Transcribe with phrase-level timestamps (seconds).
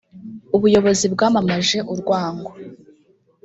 [0.55, 2.51] ubuyobozi bwamamaje urwango